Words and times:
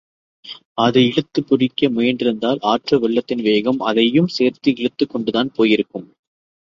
அது 0.75 0.99
இழுத்துப் 1.05 1.47
பிடிக்க 1.47 1.89
முயன்றிருந்தால் 1.89 2.57
ஆற்று 2.61 2.99
வெள்ளத்தின் 2.99 3.41
வேகம் 3.41 3.79
அதையும் 3.81 4.27
சேர்த்து 4.27 4.71
இழுத்துக்கொண்டுதான் 4.71 5.53
போயிருக்கும். 5.55 6.09